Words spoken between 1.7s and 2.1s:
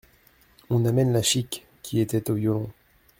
qui